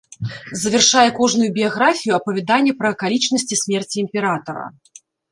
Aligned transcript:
Завяршае 0.61 1.09
кожную 1.17 1.49
біяграфію 1.57 2.13
апавяданне 2.19 2.73
пра 2.79 2.87
акалічнасці 2.97 3.59
смерці 3.61 4.01
імператара. 4.05 4.65